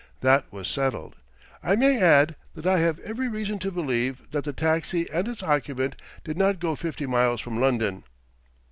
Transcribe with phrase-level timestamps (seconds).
[0.21, 1.15] That was settled.
[1.61, 5.43] I may add that I have every reason to believe that the taxi and its
[5.43, 8.03] occupant did not go fifty miles from London."